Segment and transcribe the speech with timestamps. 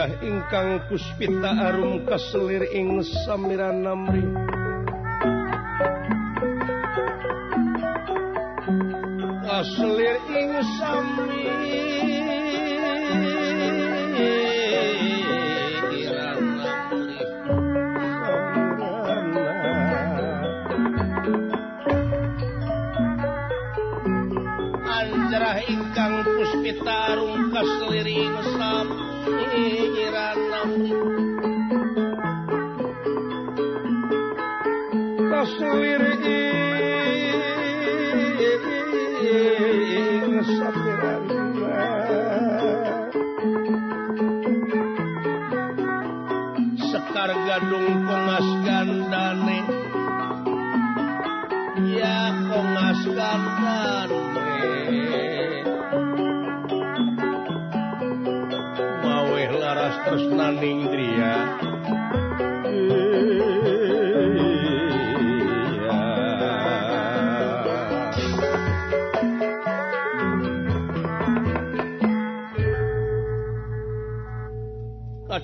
[0.00, 4.24] jerah ingkang puspita arum kaselir ing samiran namri
[9.44, 11.44] kaselir ing sami
[24.80, 29.09] Anjarah ingkang puspita arum kaselir ing sami
[35.30, 36.59] taswir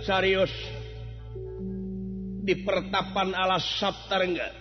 [0.07, 0.55] carius
[2.47, 4.55] di pertapan alas Sabtarga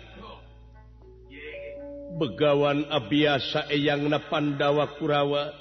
[2.18, 5.54] begawan abiasa yang Pandawa Kurawa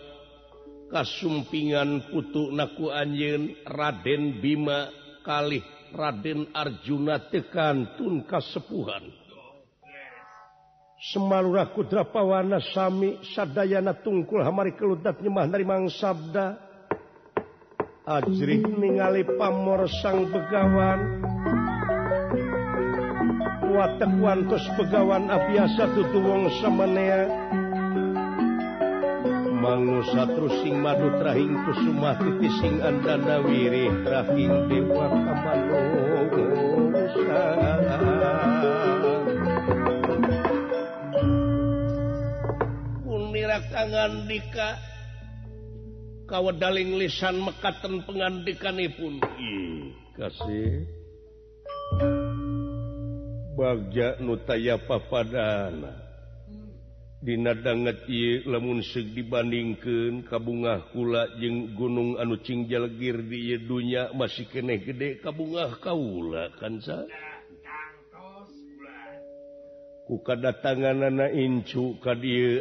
[0.88, 4.88] kasumpingan putu naku anjin Raden Bima
[5.20, 5.60] kali
[5.92, 9.04] Raden Arjuna tekan tun kasepuhan.
[11.12, 16.63] Semalura Kudrapawana Sami Sadayana Tungkul Hamari Keludat Nyemah dari mang Sabda
[18.04, 21.24] Ajri ningali pamorsang begawan.
[23.72, 27.24] Watek wantos pegawan abiasa tutuwong wong semenea.
[29.56, 36.04] Manusa trusing madu trahing kusuma titising andana wirih trahing dewa kamanusa
[43.00, 44.93] Kunirak tangan dika
[46.34, 49.22] kawedaling lisan mekaten pengandikanipun.
[50.18, 50.82] Kasih.
[53.54, 56.02] Bagja nutaya papadana.
[57.22, 58.04] Dinadangget
[58.44, 65.80] lemun seg dibandingkan kabungah kula jeung gunung anu Cingjalgir di Yedunya masih keeh gede kabungah
[65.80, 67.08] kaula kansa
[70.04, 72.12] kuka datangan anak incu ka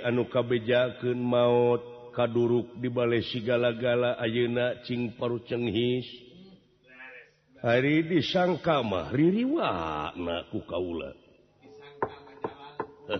[0.07, 1.92] anu kabejaken maut.
[2.13, 6.05] Kaduruk di Balai sigala-gala ayeuna Cing paru cenghis
[7.59, 11.11] hari disangkamah ririwaku kaula.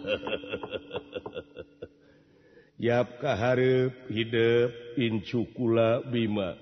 [2.83, 6.59] Yapkah harap hidup incukula Bima.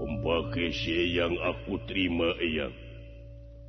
[0.00, 0.72] Pembagi
[1.12, 2.72] yang aku terima yang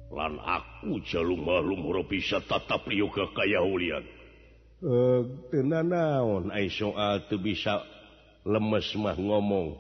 [0.10, 4.02] lan aku jalum malum bisa tatap yoga kaya ulian
[4.80, 5.28] Uh,
[5.84, 7.84] naon soal tuh bisa
[8.48, 9.76] lemes mah ngomong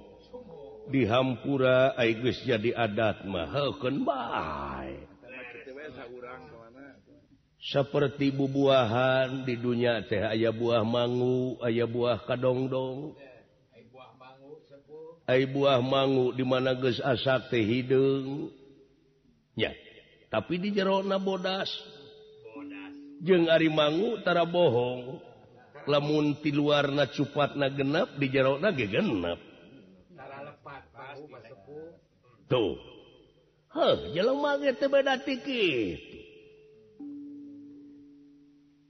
[0.91, 4.03] dihampura Agus jadi adat mahalkan
[7.63, 13.15] seperti bubuahan di dunia teh ayah buah mangu ayah buah kadongdong
[15.32, 18.51] ay buah mangu dimana ge asa teh hidungnya
[20.27, 21.72] tapi di jero na bodas
[23.24, 25.20] jeng Arimangutara bohong.
[25.90, 29.50] Lamun ti luarna cupat na genap di jero na genap
[32.50, 32.76] tuh.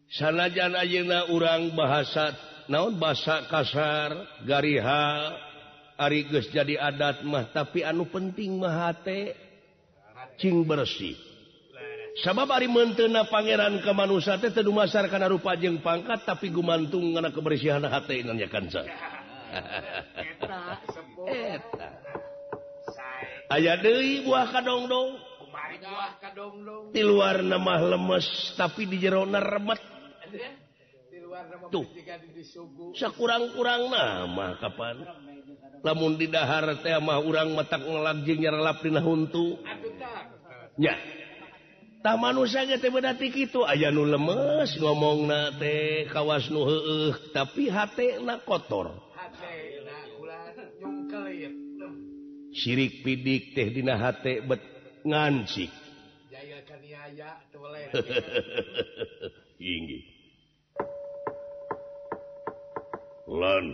[0.10, 2.34] Sanajan Ayeuna urang bahasa
[2.66, 4.16] naon bahasa kasar
[4.48, 5.36] gariha
[6.00, 9.36] Ari jadi adat mah tapi anu penting mahate
[10.40, 11.29] cing bersih.
[12.18, 17.30] sabab hari mentena Pangeran kemanusia teh teduh masar karena rupa jeung pangkat tapi gumantung karena
[17.30, 18.84] kebersihan hati nanya kansa.
[21.30, 21.90] Eta.
[23.50, 25.10] Aya deui buah kadongdong.
[25.50, 26.94] Buah kadongdong.
[26.94, 29.82] Ti luar nama lemes tapi di jerona remet.
[31.70, 31.86] Tuh.
[32.98, 35.02] Sakurang-kurang nama kapan?
[35.82, 39.58] Lamun di dahar teh mah urang matak ngelak jeung nyerelap dina huntu.
[40.78, 40.98] Ya.
[42.04, 42.36] taman
[43.32, 46.64] gitu aya nu lemes ngomong na teh kawas nu
[47.36, 47.70] tapi
[48.24, 48.96] na kotor.
[52.50, 53.96] Sirik pidik teh dina
[54.48, 54.64] bet
[55.06, 55.72] ngancik.
[63.30, 63.66] Lan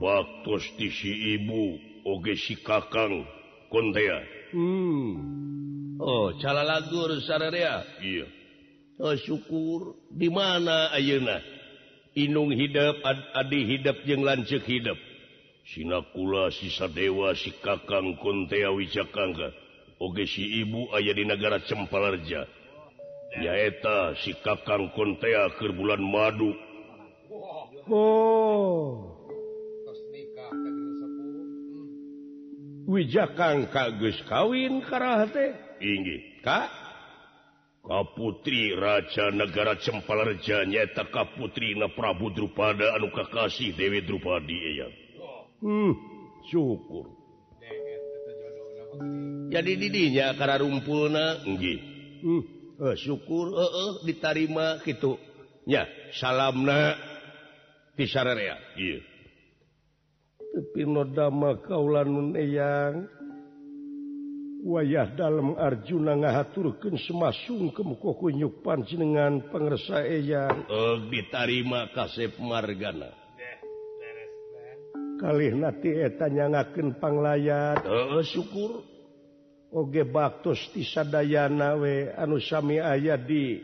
[0.00, 3.26] baktos di si ibu oge si kakang
[3.68, 4.22] kontea
[4.54, 5.67] hmm.
[5.98, 7.10] Oh cara lagur
[8.98, 9.98] oh, syukur.
[10.14, 11.42] Di mana Ayeuna?
[12.18, 14.98] Inung hidup ad Adi hidup yang lancek hidup.
[15.68, 19.52] Sinakula sisa dewa si Kakang Kontea Wicakangga
[20.00, 22.48] Oge si ibu ayah di negara Cempalarja
[23.36, 26.56] nyaeta si Kakang Kontea ke bulan madu.
[27.92, 29.12] Oh.
[32.88, 36.68] Wijakang kagus kawin karate tinggi Ka?
[37.78, 44.82] Ka putri Raja negara Cempalrjanya taka putri na Prabu Drupada anu Kakasih Dewi Drupadi
[45.64, 45.92] hmm,
[46.52, 47.16] syukur.
[49.48, 51.26] Jadi didinya karena rumpulna.
[51.46, 52.42] Hmm,
[52.76, 56.98] eh, syukur eh, eh, ditarima gitunya salamna.
[57.96, 58.54] Pisarea
[60.58, 63.06] tapi nodama kaulan nun eyang.
[64.62, 70.66] wayah dalam Arjuna ngahaturkan semasung kemukokunyupan jenengan pengersa eyang.
[70.66, 73.14] Oh, ditarima kasep margana.
[75.18, 77.82] Kali nanti etanya ngaken panglayat.
[77.82, 78.86] Oh, syukur.
[79.68, 83.60] Oge baktos tisadayana we anu sami aya di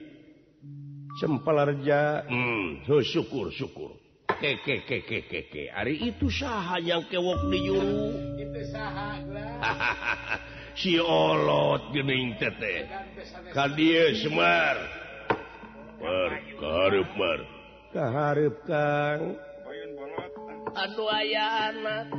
[1.14, 2.26] Cempalarja.
[2.26, 3.94] Hmm, oh, syukur syukur.
[4.34, 8.10] Keke keke keke hari itu saha yang kewok di juru?
[8.34, 9.22] Itu saha
[9.62, 10.36] hahaha
[10.76, 12.86] siolotning tete.
[14.20, 14.76] Semar.
[17.94, 19.38] Keharkan
[20.74, 22.10] aduh aya anak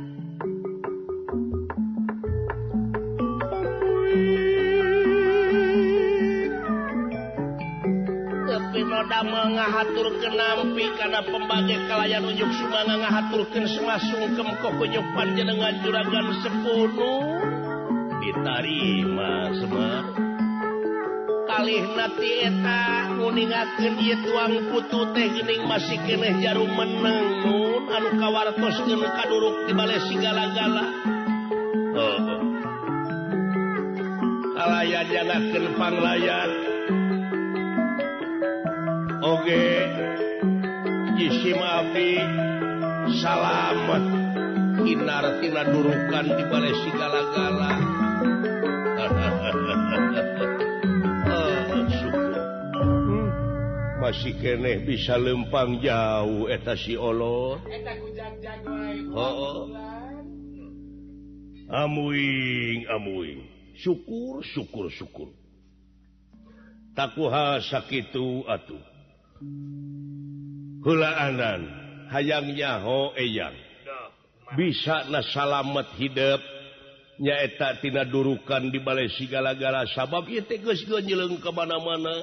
[8.48, 15.04] tapi noda mengatur kenampi karena pembagai kalayan unjuk sumanga ngahaturkan semasung kemkok kunjuk
[15.36, 17.55] jenengan juragan sepuluh.
[18.22, 20.26] ditarima Semer
[21.56, 29.00] kali natieta nguningaken ieu tuang putu teh geuning masih keneh jarum meneng mun anu kawartoskeun
[29.00, 30.84] kaduruk di bale sigala-gala.
[31.96, 32.18] Oh.
[34.52, 36.50] kalayan jagakeun panglayan.
[39.24, 39.64] Oge
[41.16, 42.20] jisim abdi
[43.16, 44.04] salamet.
[44.76, 47.95] Kinartina durukan di bale sigala-gala.
[54.06, 57.58] masih keeh bisa lempang jauh eta si Allah
[61.70, 63.40] amuing amuing.
[63.76, 65.28] Syukur syukur syukur.
[66.96, 68.14] Takwa sakit
[68.48, 68.82] atuh.
[70.80, 71.62] Hulaanan
[72.08, 72.80] hayangnya
[73.20, 73.56] eyang.
[74.56, 76.55] Bisa nasalamet hidup.
[77.20, 82.14] nyaetatina durukan di Balai sigala-gara sabab nyeleng kemana-mana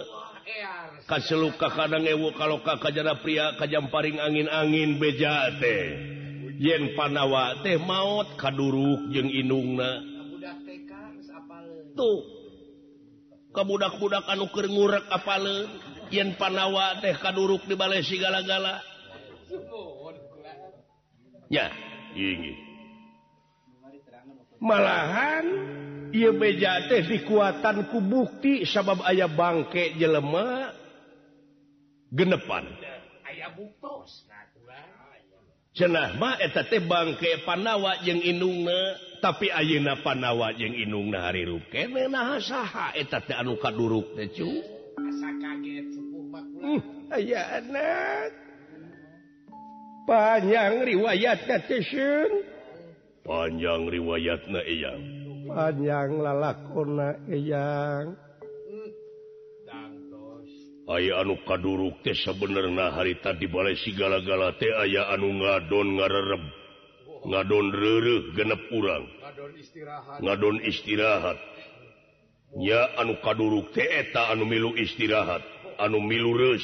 [1.08, 6.12] kasluka kadang ewo kalau kajjana pria kajam paring angin-angin beja teh.
[6.60, 10.04] Yen panawa teh maut kaduruk jeung inungna.
[11.98, 12.20] Tuh
[13.54, 15.70] kebudak-budak anu kengurek apale
[16.10, 18.82] yen panawa teh kaduruk di Balai sigala-gala
[21.54, 21.70] ya
[22.18, 22.73] ingin
[24.64, 25.46] malahan
[26.16, 30.72] ia beja teh dikuatan ku bukti sabab ayah bangke jelema
[32.14, 32.64] genepan.
[35.74, 42.08] Cenah mah eta teh bangke panawa jeung inungna tapi ayeuna panawa jeung inungna harirup kene
[42.08, 44.48] naha saha eta teh anu kaduruk teh cu.
[45.02, 48.32] Asa kaget sepuh makula hmm, aya anak.
[50.06, 51.82] Panjang riwayatna teh
[53.24, 56.12] panjang riwayat na yang panjang
[57.28, 58.08] eyang.
[60.84, 66.44] Aya anu kaduruk teh bener na harita tadi balai sigala-gala teh aya anu ngadon ngarereb
[67.24, 69.08] ngadon rere genep urang.
[70.20, 71.40] Ngadon istirahat.
[72.60, 75.44] Ya anu kaduruk teh eta anu milu istirahat.
[75.80, 76.64] Anu milu res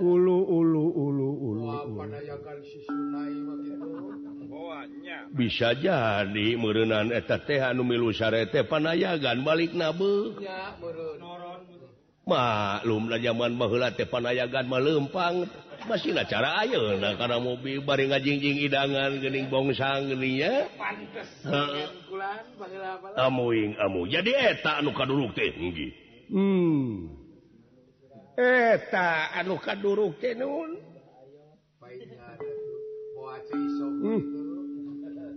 [0.00, 2.04] ulu ulu ulu ulu, ulu.
[5.34, 10.36] bisa jadi merenan eta teh anu milu sarete panayagan balik nabe
[12.26, 15.46] maklum na zaman bahula teh panayagan melempang
[15.86, 20.66] masih na cara ayo karena mobil bari ngajingjing hidangan gening bongsang ya.
[23.20, 25.92] Amuing amu jadi eta anu kaduruk teh nggih
[26.34, 26.90] hmm.
[28.36, 30.82] Eta anu kaduruk teh nun.
[33.96, 34.45] Hmm.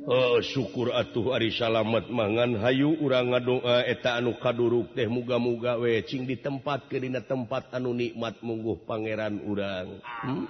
[0.09, 5.05] Oh, syukur atuh Ari salamet mangan Hayu urang ngadoa eta anu kaduruk teh.
[5.05, 10.01] Muga-muga wecing di tempat kedina tempat anu nikmat mungguh Pangeran urang.
[10.01, 10.49] Hmm?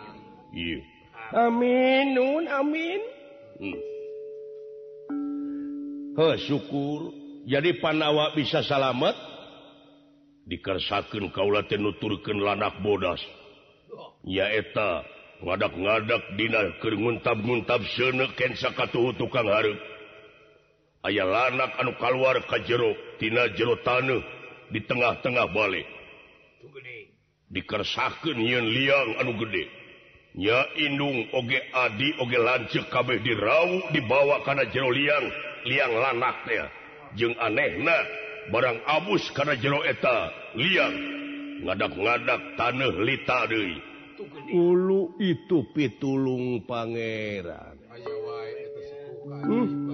[1.36, 3.02] Aminun amin
[3.60, 3.80] hmm.
[6.16, 7.12] oh, syukur.
[7.44, 9.20] Jadi panawa bisa salamet?
[10.48, 13.20] Dikersaken kaulaten nuturken lanak bodas.
[14.24, 19.80] Nyaeta ngadak-ngadak Diguntab-guntab senekentu tukang Harep
[21.04, 24.20] aya lanak anu keluar ka jerotina jero tanah
[24.68, 25.88] di tengah-tengah balik
[27.50, 29.66] dikersahkan yen liang anu gede.
[30.38, 35.26] Nya inndung oge Adi oge lancet kabeh dirau dibawa karena jero liang
[35.66, 36.70] liang lanaknya
[37.18, 38.06] jeung aneh nah
[38.54, 40.96] barang abus karena jero eta liang.
[41.60, 43.89] Ngadak-ngadak tanah litari
[44.52, 47.78] Ulu itu pitulung Pangeran.
[49.30, 49.68] Hmm?
[49.68, 49.90] hmm?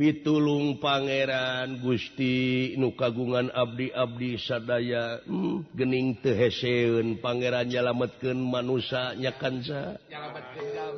[0.00, 10.00] pitulung Pangeran Gusti nu kagungan Abdi Abdi sadaya hmm, gening teheseun Pangeran nyalametkeun manusia nyakansa.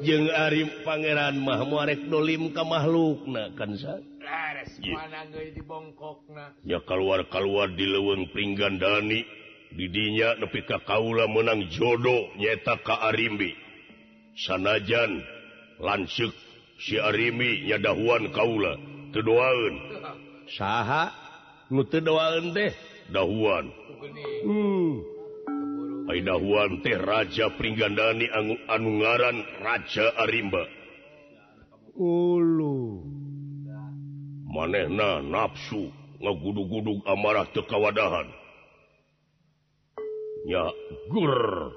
[0.07, 3.99] Jeung Arif Pangeran mah muarek dolim ka makhlukna kansa.
[6.63, 9.42] Ya keluar-keluar di leweng pringgan Dani.
[9.77, 13.57] didinya nepi ka kaula menang jodoh nyeta ka Arimbi.
[14.33, 15.21] Sanajan
[15.81, 16.33] lansuk
[16.81, 18.81] si Arimi nyadahuan kaula
[19.13, 19.75] tedoaun
[20.57, 21.13] saha?
[21.73, 22.73] Nu tedoaun teh?
[23.13, 23.69] Dahuan.
[24.45, 24.93] Hmm.
[26.11, 30.65] Ay dahuan teh Raja Pringgandani anu, anu ngaran Raja Arimba.
[31.97, 33.05] Ulu.
[34.53, 35.89] Manehna nafsu
[36.21, 38.42] ngagudug-gudug amarah tekawadahan
[40.47, 40.63] nya
[41.11, 41.35] gur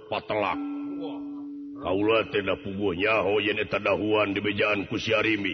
[0.09, 0.59] patelak
[1.75, 5.53] Kaula teda puguh nyaho yen eta dahuan di bejaan ku siarimi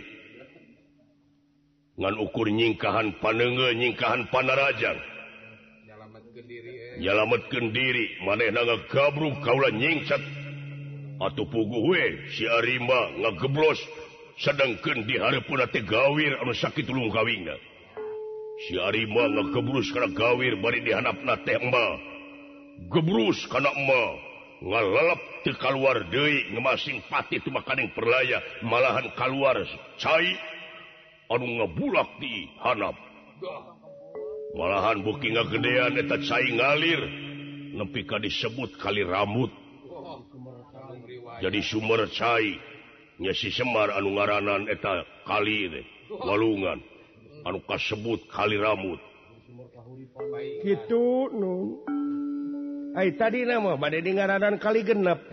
[1.98, 4.96] ngan ukur nyingkahan panenge nyingkahan panarajang.
[7.02, 8.24] Nyalametkeun diri eh.
[8.24, 10.24] maneh na gabru kaula nyingcat
[11.90, 13.82] we si arimba ngageblos
[14.40, 17.12] sedangkan di hari teh gawir anu sakit tulung
[18.70, 22.11] si Arimba ngagebrus kana gawir bari dihanapna teh tembak
[22.90, 23.70] gebrus karena
[24.62, 25.20] ngalalap
[25.58, 29.58] keluar Dewi ngemasing pati itu makaning perlaya malahan keluar
[29.98, 30.38] cair
[31.34, 32.94] anu ngebulak di hanap.
[34.52, 37.02] Malahan booking nggak gedean eta cair ngalir
[37.74, 39.50] nepika disebut kali rambut.
[41.42, 45.86] Jadi sumber cairnya si Semar anu ngaranan eta kali deh
[46.22, 46.78] walungan
[47.48, 49.02] anu kasebut kali rambut.
[50.62, 52.01] Gitu nun.
[52.92, 55.32] Ay, tadi nama bad ngaradan kali genep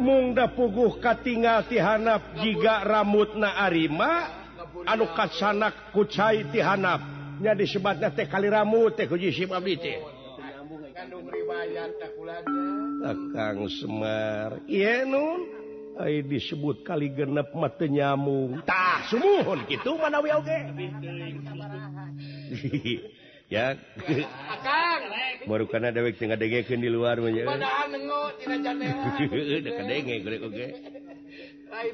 [0.00, 4.32] munda puguh katingal tihanap jika rambut na Arima
[4.88, 5.04] anu
[5.36, 9.04] sanak kucai tihanapnya disebatnya teh kali rambut teh
[13.32, 14.60] Kang Semar.
[14.68, 15.59] Iya nun.
[15.98, 18.62] Ay, disebut kali genep mate nyamung.
[18.62, 20.58] Tak sumuhun gitu manawi oge.
[23.50, 23.74] Ya.
[25.42, 27.18] Baru karena dewek tengah degekan di luar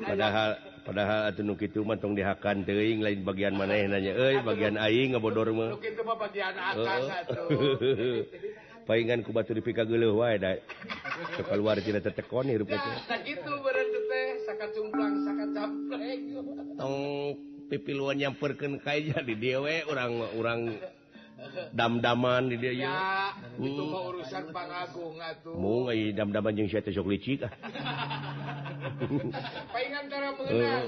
[0.04, 4.12] padahal padahal atunuk itu matong dihakan teuing lain bagian mana nanya.
[4.12, 5.80] Eh bagian aing ngabodor mah.
[8.86, 10.62] palingan ku batu dipika geuleuh wae da
[11.50, 12.78] keluar tidak tetekon hirup teh
[14.56, 16.20] sakitu berarti teh sakat cumplang sakat camplek
[16.80, 16.96] tong
[17.68, 20.60] pipiluan nyamperkeun kae jadi dia we urang urang
[21.76, 22.96] dam-daman di dia ya
[23.60, 27.44] itu mah urusan pangagung atuh mung ai dam-daman jeung sia teh sok licik
[29.74, 30.86] paingan tara meunang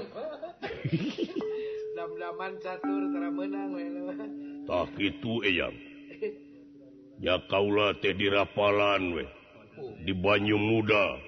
[1.99, 3.85] dam-daman catur tara meunang we.
[4.63, 5.75] Tah kitu eyang.
[7.19, 9.25] Ya kaula teh di rapalan we.
[10.07, 11.19] Di banyu muda.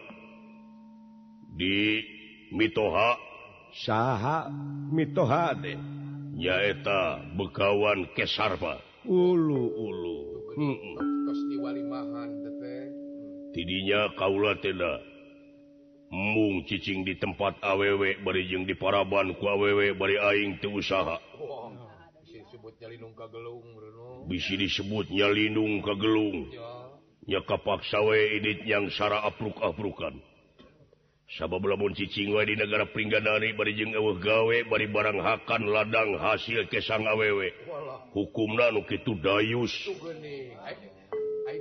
[1.60, 2.00] Di
[2.52, 3.18] mitoha.
[3.72, 4.52] Saha
[4.92, 5.56] mitoha
[6.36, 8.84] nyaeta bekawan kesarpa.
[9.08, 10.18] Ulu ulu
[13.52, 15.00] tidinya kaula teda
[16.12, 21.16] mung cicing di tempat awewe bari jeung di paraban ku awewe bari aing teu usaha.
[21.40, 21.72] Oh,
[24.28, 26.52] bisi disebutnya lindung kagelung
[27.26, 30.18] nya kapaksawe edit yang sara apruk-aprukan
[31.32, 36.20] sabab lamun cicing wae di negara pringgandari bari jeung eueuh gawe bari barang hakan ladang
[36.20, 37.56] hasil kesang awewe.
[38.12, 39.72] Hukumna nu kitu dayus.
[41.52, 41.60] Ai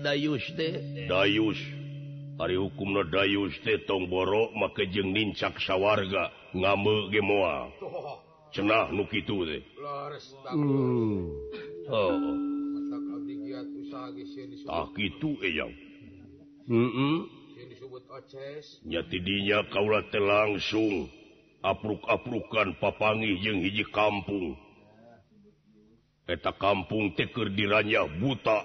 [0.00, 0.72] dayus teh
[1.08, 1.60] dayus
[2.40, 7.68] hari hukumna dayus teh tong borok make jeng nincak sawwarga ngame gemoa
[8.56, 9.62] cenah nu deh
[10.48, 11.28] hmm.
[11.92, 12.49] oh.
[18.86, 21.08] nyatinya kauula langsung
[21.60, 24.56] apruk-aprukan papangi jeung hiji kampung.
[26.24, 28.64] Peta kampung teker diranya buta.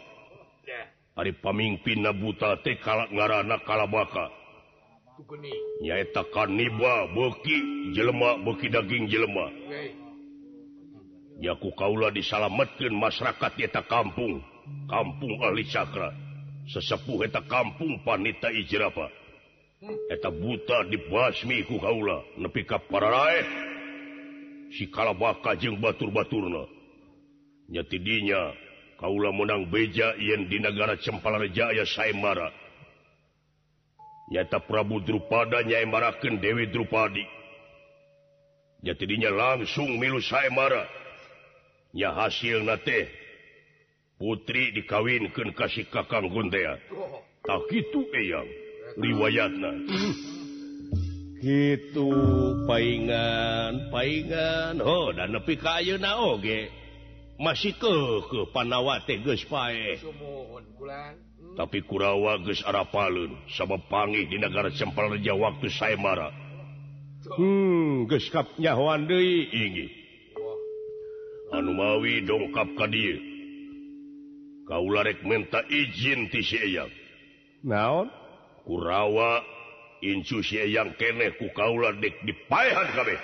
[1.15, 4.29] Hari pamimpin na buta teh kalak ngaana kalabaka.
[5.79, 7.57] Nyaeta kanba beki
[7.95, 14.43] jelemak beki daging jelemaknyaku kaula disalamatkan masyarakat yeta kampung.
[14.89, 16.13] kampung Ali Cakra.
[16.65, 19.25] Sesepuh eta kampung panita Ijrapa
[20.09, 23.41] eta buta dibasmi ku kaula nepi ka parae
[24.73, 26.65] si kalabaka jeung batur-baturna.
[27.69, 28.53] Nyatidinya
[28.97, 32.49] kaula menang beja yen di negara Cempalareja aya Saemara.
[34.25, 35.85] Nyata Prabu Drupada nyai
[36.41, 37.25] Dewi Drupadi.
[38.81, 40.89] Nyatidinya langsung milu Saemara.
[41.93, 43.07] Nya hasil na teh
[44.15, 46.79] putri dikawinkan kasih kakang Gondea
[47.45, 48.49] tak itu eyang
[48.97, 49.71] riwayatna.
[51.45, 52.09] Gitu
[52.65, 54.81] paingan paingan.
[54.81, 56.71] Oh dan nepi kayu na oge.
[57.35, 57.95] Masih ke
[58.31, 59.99] ke panawate geus pae.
[61.55, 65.99] Tapi kurawa geus arapalun sabab pangi di negara cempal reja waktu saya
[67.25, 69.87] hmm geus kap nyahoan deui ingi.
[71.53, 73.34] Anu mawi dongkap ka dieu.
[74.65, 76.29] kaularementa izin
[77.65, 78.09] naon?
[78.65, 79.41] Kurawa
[80.01, 83.19] incu yang kene ku kaula dek dipahan kabeh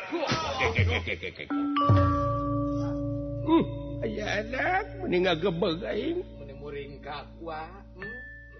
[3.45, 3.65] uh,
[4.05, 6.21] aya anak meninggal gebeg aing.
[6.61, 7.65] Muring kakwa
[7.97, 8.05] hmm?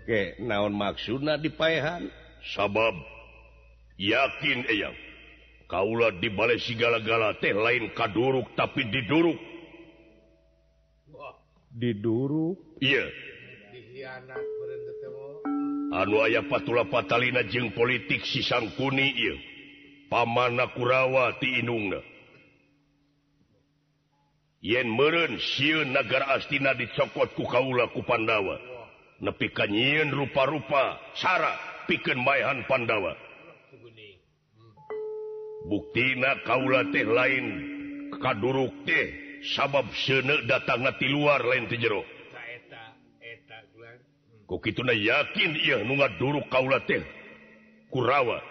[0.09, 2.09] ke naon maksudna dipaehan
[2.57, 2.97] sabab
[4.01, 4.97] yakin eyang
[5.69, 9.37] kaula dibalik sigala-gala teh lain kaduruk tapi diduruk.
[11.71, 12.70] Diduruk?
[12.81, 13.05] iya.
[15.91, 19.35] Anu aya patula Patalina jeung politik sisang kuni iya.
[20.11, 22.03] Pamana Kurawa ti inungna.
[24.59, 28.59] Yen meren siun negara Astina dicokot ku kaula ku Pandawa.
[29.21, 33.15] Nepi ka nyieun rupa-rupa Sara pikeun maehan Pandawa.
[35.69, 37.45] Buktina kaula teh lain
[38.19, 39.05] kaduruk teh
[39.55, 42.01] sabab sene datang ti luar lain tejero
[44.51, 46.99] Kokituna yakin iya nu ngaduru kaula teh.
[47.87, 48.43] Kurawa,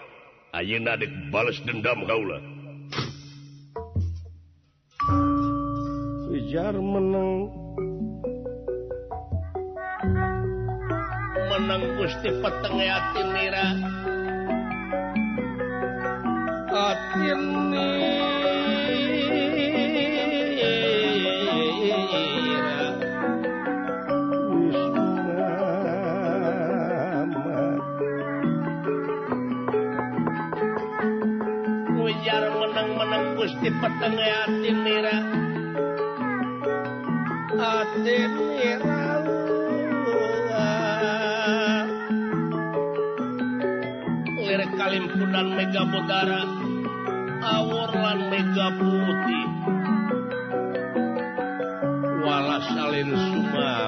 [0.57, 2.41] ayeuna dek balas dendam kaula.
[6.33, 7.53] Wijar menang
[11.53, 13.67] menang Gusti petengatin nira.
[16.73, 17.43] Atin
[17.77, 18.40] nira.
[33.51, 35.17] Gusti petengahati nira
[37.59, 39.11] ati nira
[44.39, 46.43] lirik kalimpunan mega bodara
[47.43, 49.47] awur lan mega putih
[52.23, 53.80] wala salin sumar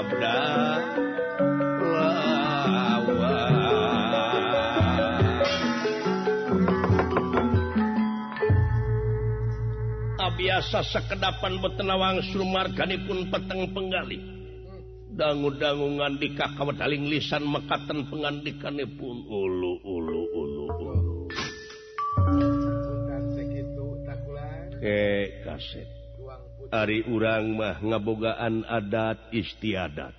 [10.73, 14.17] raksa sekedapan betenawang Sumarkanipun peteng penggali.
[15.13, 19.17] Dangu-dangungan di kakawataling lisan mekatan pengandikanipun.
[19.29, 21.17] Ulu ulu ulu ulu.
[24.81, 25.85] Ke kaset.
[26.73, 30.17] Ari urang mah ngabogaan adat istiadat.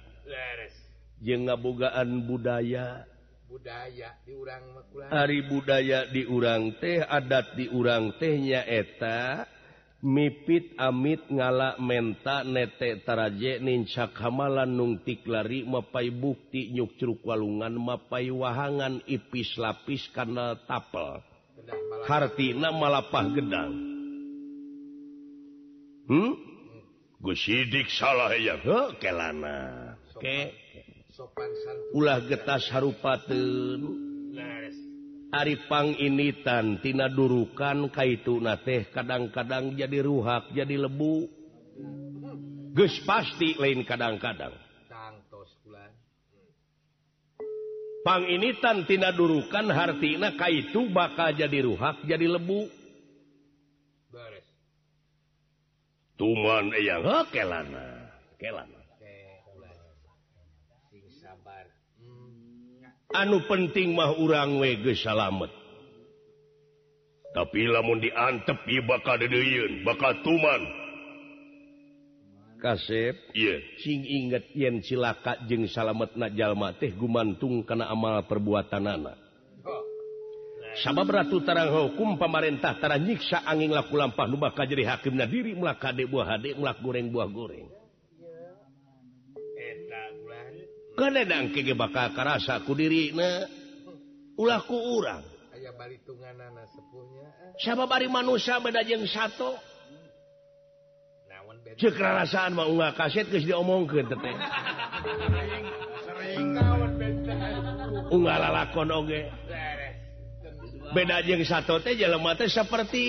[1.17, 3.09] Je ngabogaan budaya.
[3.49, 4.65] Budaya diurang
[5.09, 9.49] Ari budaya diurang teh adat diurang tehnya eta.
[10.03, 18.99] mipit amit ngala menta netektaraje ninca kamalan nungtik lari mapai bukti nyukcuruk walungan mapai wahangan
[19.07, 21.23] ipis lapis karena tapel.
[22.03, 23.71] Hartina malapah gedang.
[26.11, 26.35] Hmm?
[27.23, 28.59] Gusidik salah ya.
[28.67, 29.95] Oh, kelana.
[30.19, 30.51] Ke?
[31.95, 33.79] ulah getas harupaten.
[35.33, 41.25] Aripang initan tina durukan kaitu na teh kadang-kadang jadi ruhak jadi lebu.
[42.77, 44.53] Gus pasti lain kadang-kadang.
[48.03, 52.69] Pang initan tina durukan hartina kaitu bakal jadi ruhak jadi lebu.
[56.13, 58.05] Tuman yang oh, kelana
[58.37, 58.82] kelana.
[63.13, 65.49] anu penting mah urang wege salamet.
[67.33, 70.61] Tapi lamun diantep bakal dedeun bakal tuman.
[72.61, 73.35] Kasep.
[73.35, 73.59] Yeah.
[73.83, 79.23] sing inget yen cilaka jeung salamet na jalma teh gumantung kana amal perbuatan anak
[80.81, 85.53] sabab ratu tarang hukum pemarintah tarang nyiksa angin laku lampah nu bakal jadi hakim nadiri
[85.53, 87.67] mulak kade buah hade mulak goreng buah goreng.
[90.93, 93.49] kedang ke bakal karasa ku diri na
[94.37, 95.23] ulahku urang.
[95.73, 96.37] Balitungan
[96.69, 97.27] sepuhnya
[97.57, 99.57] siapa bari manusia beda jeng satu
[101.79, 101.97] cek
[102.53, 104.35] mau nggak kaset ke diomong ke teteh
[108.13, 109.25] unggah lalakon oge.
[109.25, 109.42] okay.
[110.93, 113.05] beda jeng satu teh mata seperti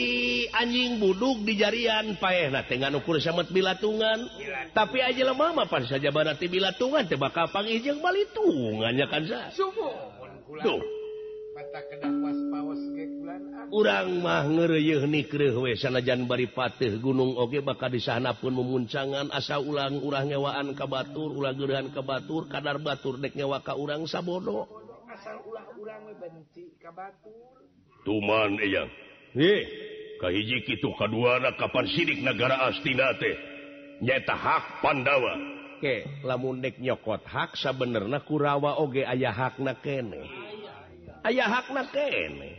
[0.50, 2.16] anjing buduk di jarian.
[2.16, 4.24] Paeh tengah ukur samet bilatungan.
[4.72, 9.52] Tapi aja lemah mapan saja berarti bilatungan teh bakal panggil pangijeng balitungannya kan sa?
[9.54, 11.04] Tuh ah.
[13.74, 19.30] urang mah ngereyeh nikreh we sanajan bari patih gunung oge bakal di sana pun memuncangan
[19.34, 23.74] asa ulang urang ngewaan ka batur ulah geurehan ka batur kadar batur dek nyawa ka
[23.74, 24.66] urang sabodo.
[25.10, 27.63] Asal ulah urang benci ka batur.
[28.04, 28.88] tuman yang
[30.24, 33.34] Kahiji itu kedua kapan sidik negara Astina teh
[34.00, 35.34] nyata hak Pandawa.
[36.24, 40.24] Lamundek nyokot hak sabenerna kurawa oge ayah hak na kene.
[41.20, 42.56] Ayah hak na kene.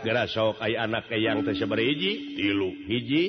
[0.00, 2.40] Gara sok ayah anak yang tersebar hiji?
[2.40, 2.72] Tilu.
[2.88, 3.24] Hiji?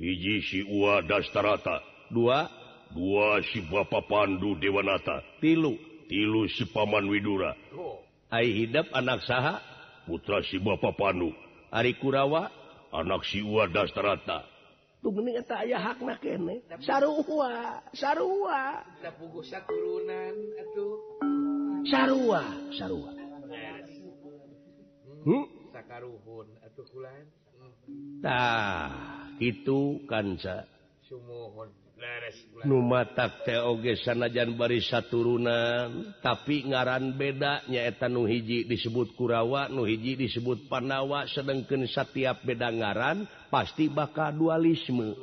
[0.00, 1.84] Hiji si Uwa Dastarata.
[2.08, 2.48] Dua?
[2.96, 5.20] Dua si Bapak Pandu Dewanata.
[5.44, 5.76] Tilu.
[6.08, 7.52] Tilu si Paman Widura.
[7.76, 7.93] oh.
[8.34, 9.62] Ay hidup anak saha?
[10.10, 11.30] Putra si Bapak Pandu.
[11.70, 12.50] Ari Kurawa?
[12.90, 14.54] Anak si Wadas Terata
[15.04, 16.00] aya hak
[16.80, 18.80] sarua sarua
[21.84, 22.42] sarua
[22.72, 23.10] sarua
[25.28, 25.44] hmm?
[25.76, 26.48] sakaruhun
[29.44, 30.64] itu kanca
[32.64, 41.28] numatak teoge sanajan barisa turunan tapi ngaran beda nyaeta nuhiji disebut Kurawa nuhiji disebut Panawa
[41.28, 45.14] sedangkan setiap beda ngaran pasti bakal dualisme.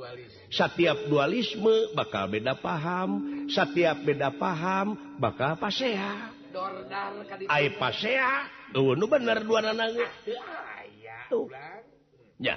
[0.54, 6.32] Setiap dualisme bakal beda paham setiap beda paham bakal pasea
[7.48, 9.96] ai pasea tuh nu bener dua nanang
[12.39, 12.56] ya